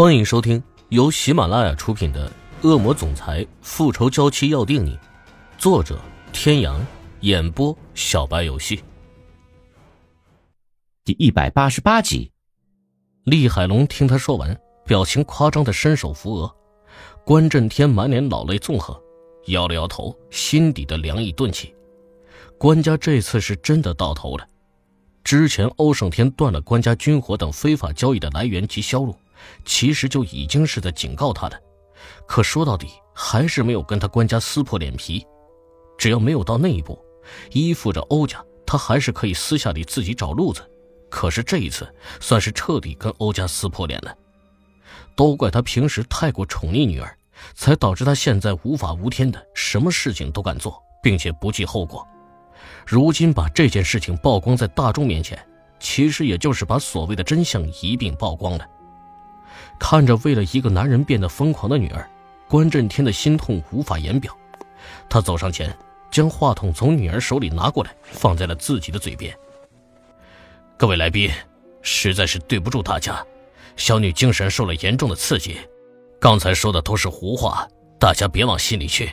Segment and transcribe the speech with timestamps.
[0.00, 2.26] 欢迎收听由喜马拉雅出品的
[2.66, 4.96] 《恶魔总裁复仇娇妻要定你》，
[5.58, 6.00] 作者：
[6.32, 6.80] 天阳，
[7.20, 8.82] 演播：小白游戏。
[11.04, 12.32] 第一百八十八集，
[13.24, 16.50] 厉海龙听他说完，表情夸张的伸手扶额。
[17.22, 18.98] 关震天满脸老泪纵横，
[19.48, 21.74] 摇了摇头，心底的凉意顿起。
[22.56, 24.48] 关家这次是真的到头了。
[25.22, 29.14] 之前欧胜天断了关家军火等非法交易的来源及销路。
[29.64, 31.60] 其实就已经是在警告他的，
[32.26, 35.24] 可说到底还是没有跟他官家撕破脸皮。
[35.98, 36.98] 只要没有到那一步，
[37.52, 40.62] 依附着欧家，他还是可以私下里自己找路子。
[41.10, 44.16] 可是这一次，算是彻底跟欧家撕破脸了。
[45.14, 47.14] 都怪他平时太过宠溺女儿，
[47.54, 52.06] 才导致他现在无法无天的，什么事情都敢做，并且不计后果。
[52.86, 55.38] 如今把这件事情曝光在大众面前，
[55.78, 58.66] 其实也就是把所谓的真相一并曝光了。
[59.78, 62.08] 看着为了一个男人变得疯狂的女儿，
[62.48, 64.36] 关震天的心痛无法言表。
[65.08, 65.76] 他走上前，
[66.10, 69.34] 将话筒从女儿手里拿过来，放在了自己的嘴边。
[70.76, 71.30] 各位来宾，
[71.82, 73.24] 实在是对不住大家，
[73.76, 75.58] 小女精神受了严重的刺激，
[76.18, 77.68] 刚才说的都是胡话，
[77.98, 79.12] 大家别往心里去。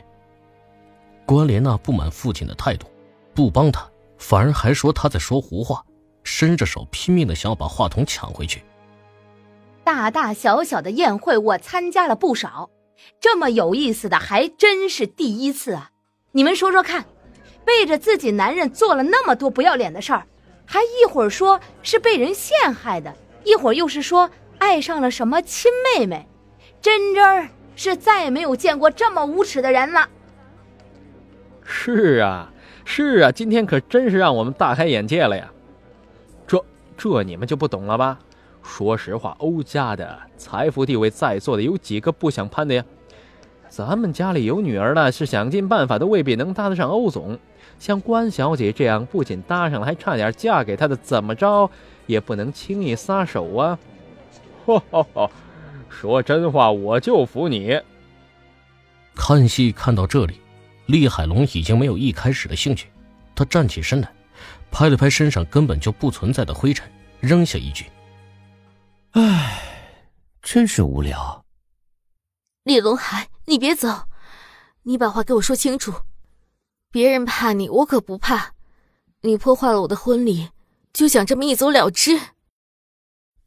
[1.26, 2.88] 关莲娜不满父亲的态度，
[3.34, 3.86] 不帮他，
[4.18, 5.84] 反而还说他在说胡话，
[6.24, 8.64] 伸着手拼命的想要把话筒抢回去。
[9.88, 12.70] 大大小小的宴会，我参加了不少，
[13.22, 15.92] 这么有意思的还真是第一次啊！
[16.34, 17.06] 你们说说看，
[17.64, 20.26] 背着自己男人做了那么多不要脸的事儿，
[20.66, 23.16] 还一会儿说是被人陷害的，
[23.46, 26.28] 一会儿又是说爱上了什么亲妹妹，
[26.82, 30.10] 真真儿是再也没有见过这么无耻的人了。
[31.64, 32.52] 是啊，
[32.84, 35.50] 是啊，今天可真是让我们大开眼界了呀！
[36.46, 36.62] 这
[36.98, 38.20] 这你们就不懂了吧？
[38.68, 42.84] 说实话，欧家的财富地位，在座的有几个不想攀的呀？
[43.70, 47.40] 咱们家里有女儿了，是想尽办法都未必能搭得上欧总。
[47.80, 51.70] 像关小姐这样，不仅搭上了，还差点嫁给他的，怎么着
[52.06, 53.80] 也不能轻易撒手啊！
[54.66, 55.32] 哈哈哈，
[55.90, 57.80] 说真话，我就服你。
[59.16, 60.40] 看戏看到这里，
[60.86, 62.88] 厉海龙已经没有一开始的兴趣。
[63.34, 64.12] 他站起身来，
[64.70, 66.88] 拍了拍身上根本就不存在的灰尘，
[67.20, 67.86] 扔下一句。
[69.12, 69.64] 唉，
[70.42, 71.46] 真是无聊。
[72.64, 74.04] 李龙海，你别走，
[74.84, 75.94] 你把话给我说清楚。
[76.92, 78.54] 别人怕你，我可不怕。
[79.22, 80.50] 你破坏了我的婚礼，
[80.94, 82.20] 就想这么一走了之？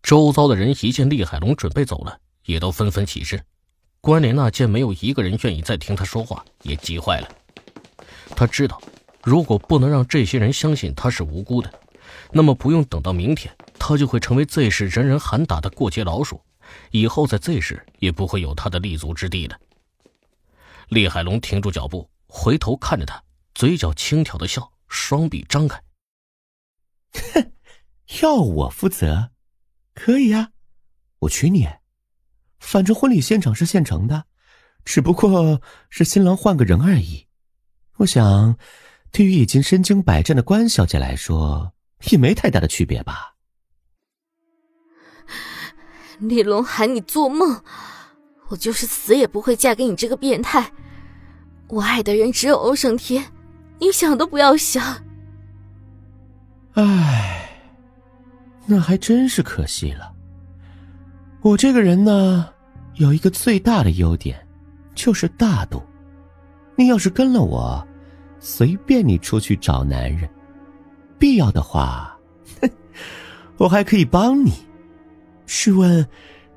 [0.02, 3.44] 周遭的人一见厉海龙准备走了，也都纷纷起身。
[4.00, 7.28] 关莲娜见没有一个人愿意再听他说话，也急坏了。
[8.34, 8.80] 他知道，
[9.22, 11.70] 如果不能让这些人相信他是无辜的，
[12.32, 13.54] 那么不用等到明天。
[13.90, 16.40] 他就会成为 Z 市人人喊打的过街老鼠，
[16.92, 19.58] 以后在 Z 市也不会有他的立足之地了。
[20.90, 23.20] 厉海龙停住脚步，回头看着他，
[23.52, 25.82] 嘴角轻佻的笑，双臂张开。
[27.14, 27.52] 哼，
[28.22, 29.30] 要我负责，
[29.92, 30.52] 可以呀，
[31.18, 31.68] 我娶你。
[32.60, 34.26] 反正婚礼现场是现成的，
[34.84, 37.26] 只不过是新郎换个人而已。
[37.96, 38.56] 我想，
[39.10, 41.72] 对于已经身经百战的关小姐来说，
[42.12, 43.34] 也没太大的区别吧。
[46.18, 47.60] 李龙海，你做梦！
[48.48, 50.72] 我就是死也不会嫁给你这个变态。
[51.68, 53.24] 我爱的人只有欧胜天，
[53.78, 54.82] 你想都不要想。
[56.74, 57.48] 唉，
[58.66, 60.12] 那还真是可惜了。
[61.42, 62.48] 我这个人呢，
[62.94, 64.46] 有一个最大的优点，
[64.94, 65.82] 就是大度。
[66.76, 67.86] 你要是跟了我，
[68.40, 70.28] 随便你出去找男人，
[71.18, 72.18] 必要的话，
[73.58, 74.52] 我还可以帮你。
[75.52, 76.06] 试问，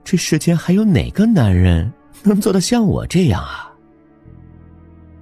[0.03, 3.73] 这世间还有哪个男人能做得像我这样啊？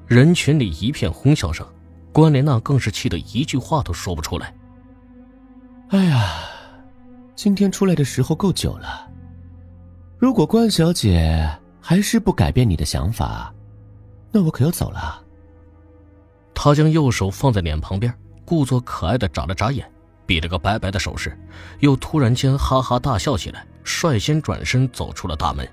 [0.07, 1.65] 人群里一片哄笑声，
[2.11, 4.53] 关莲娜更是气得一句话都说不出来。
[5.87, 6.33] 哎呀，
[7.33, 9.09] 今天出来的时候够久了。
[10.17, 11.49] 如果关小姐
[11.79, 13.53] 还是不改变你的想法，
[14.33, 15.23] 那我可要走了。
[16.53, 18.13] 他将右手放在脸旁边，
[18.43, 19.89] 故作可爱的眨了眨眼。
[20.31, 21.37] 比了个拜拜的手势，
[21.81, 25.67] 又突然间哈哈大笑起来，率先转身走出了大门。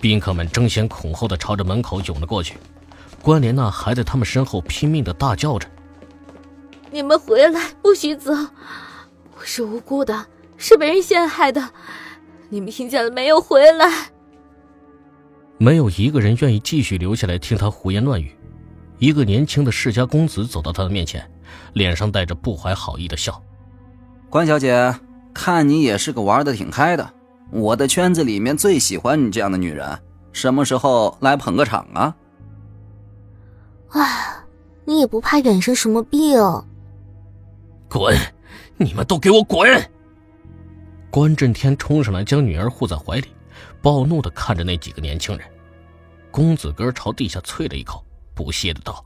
[0.00, 2.56] 宾客们争先恐后的朝着门口涌了过去，
[3.22, 5.68] 关莲娜还在他们身后拼命的大叫着
[6.90, 8.32] ：“你们回来，不许走！
[8.32, 10.26] 我是无辜的，
[10.56, 11.70] 是被人陷害的，
[12.48, 13.40] 你们听见了没有？
[13.40, 14.10] 回来！”
[15.56, 18.36] 没有一个人愿意继续留下来听他胡言乱语。
[18.98, 21.30] 一个年轻的世家公子走到他的面前，
[21.74, 23.40] 脸上带着不怀好意的笑。
[24.32, 24.98] 关小姐，
[25.34, 27.12] 看你也是个玩的挺开的，
[27.50, 29.86] 我的圈子里面最喜欢你这样的女人，
[30.32, 32.16] 什么时候来捧个场啊？
[33.90, 34.46] 啊，
[34.86, 36.40] 你也不怕染上什么病？
[37.90, 38.16] 滚！
[38.78, 39.68] 你们都给我滚！
[41.10, 43.28] 关震天冲上来，将女儿护在怀里，
[43.82, 45.46] 暴怒的看着那几个年轻人。
[46.30, 48.02] 公子哥朝地下啐了一口，
[48.34, 49.04] 不屑的道：“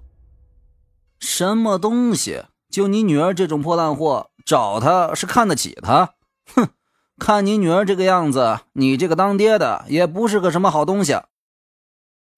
[1.18, 2.44] 什么东西？
[2.70, 6.14] 就你女儿这种破烂货，找他是看得起他？
[6.54, 6.70] 哼！
[7.18, 11.20] 看你女儿这个样子，你这个当爹的也不是个什么好东西。”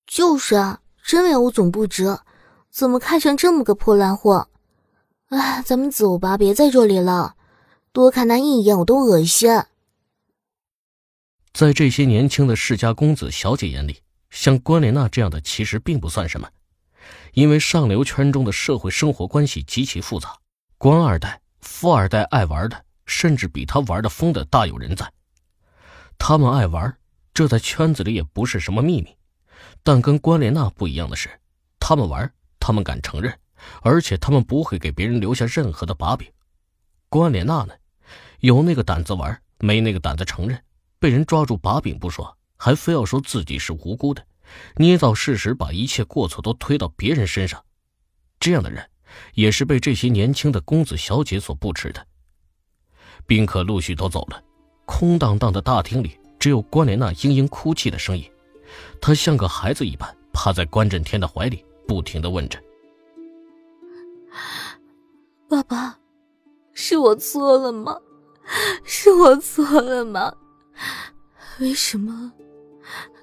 [0.06, 2.18] 就是啊，真为我总不值，
[2.70, 4.48] 怎么看上这么个破烂货？
[5.28, 7.34] 哎，咱们走吧，别在这里了。
[7.92, 9.50] 多看他一眼，我都恶心。
[11.52, 14.00] 在这些年轻的世家公子小姐眼里，
[14.30, 16.48] 像关莲娜这样的其实并不算什么，
[17.34, 20.38] 因为上流圈中的社会生活关系极其复杂，
[20.78, 25.10] 官二代、富二代爱玩的，甚至比他玩的疯的大有人在。
[26.18, 26.96] 他们爱玩，
[27.32, 29.16] 这在圈子里也不是什么秘密。
[29.82, 31.28] 但跟关莲娜不一样的是，
[31.78, 33.36] 他们玩，他们敢承认，
[33.82, 36.30] 而且他们不会给别人留下任何的把柄。
[37.08, 37.74] 关莲娜呢，
[38.40, 40.62] 有那个胆子玩，没那个胆子承认，
[40.98, 44.24] 被人抓住把柄不说，还非要说自己是无辜的，
[44.76, 47.64] 捏造事实，把一切过错都推到别人身上。
[48.40, 48.88] 这样的人，
[49.34, 52.06] 也是被这些年轻的公子小姐所不齿的。
[53.26, 54.42] 宾客陆续都走了，
[54.86, 58.30] 空荡荡的大厅里只有关莲娜嘤嘤哭泣的声音，
[59.00, 62.58] 她像个孩子一般趴在关震天的怀里，不停的问着
[65.48, 65.98] ：“爸爸。”
[66.80, 67.98] 是我错了吗？
[68.84, 70.32] 是我错了吗？
[71.58, 72.32] 为什么？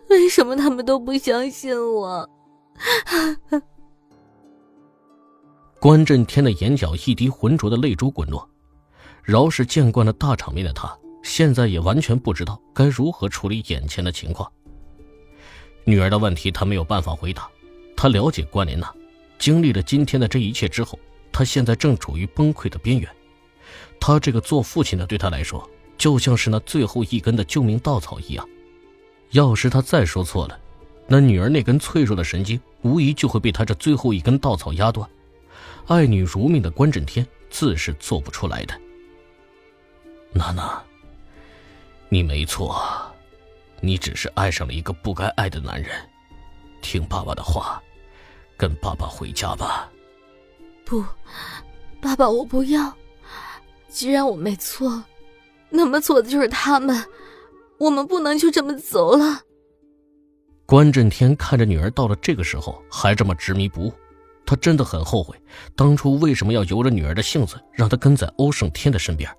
[0.10, 2.30] 为什么他们都不相信我？
[5.86, 8.50] 关震天的眼角一滴浑浊的泪珠滚落，
[9.24, 10.92] 饶是见惯了大场面的他，
[11.22, 14.52] 现在也完全不知道该如何处理眼前的情况。
[15.84, 17.48] 女儿的问题，他没有办法回答。
[17.96, 18.92] 他了解关莲娜，
[19.38, 20.98] 经历了今天的这一切之后，
[21.32, 23.08] 他现在正处于崩溃的边缘。
[24.00, 28.44] 他这个做父亲的，对他来说就像是那最后一根的救命稻草一样。
[29.34, 30.60] 要是他再说错了，
[31.06, 35.08] 那女儿那根脆弱的神经，无疑就会被他这最后一根稻草压断。
[35.88, 38.74] 爱女如命的关震天自是做不出来的。
[40.34, 40.84] 娜娜，
[42.10, 42.82] 你没错，
[43.82, 45.92] 你只是爱上了一个不该爱的男人。
[46.82, 47.82] 听爸爸的话，
[48.58, 49.90] 跟爸爸回家吧。
[50.84, 51.04] 不，
[52.02, 52.94] 爸爸，我不要。
[53.88, 55.04] 既然我没错，
[55.70, 57.04] 那么错的就是他们。
[57.78, 59.42] 我们不能就这么走了。
[60.66, 63.94] 关震天看着女儿到了这个时候还这么执迷不悟，
[64.45, 65.36] 他真的很后悔
[65.75, 69.30] 当初为什么要由着女儿的性子让她跟在欧胜天的身边。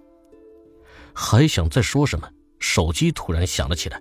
[1.14, 4.00] 还想再说什么，手机突然响了起来。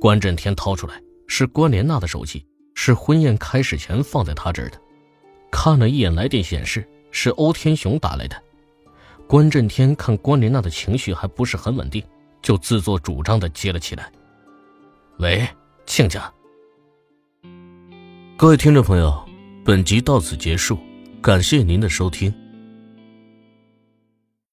[0.00, 2.44] 关震天掏出来，是关莲娜的手机，
[2.74, 4.80] 是婚宴开始前放在他这儿的。
[5.50, 8.36] 看了一眼来电显示，是欧天雄打来的。
[9.26, 12.02] 关震天看关莲娜的情绪还不是很稳定，
[12.40, 14.10] 就自作主张的接了起来。
[15.18, 15.46] 喂，
[15.86, 16.32] 亲家。
[18.36, 19.27] 各位听众朋友，
[19.68, 20.78] 本集到此结束，
[21.20, 22.32] 感谢您的收听。